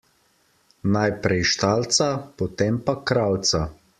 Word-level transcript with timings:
Najprej 0.95 1.41
štalca, 1.53 2.07
potem 2.39 2.73
pa 2.85 2.95
kravca. 3.09 3.61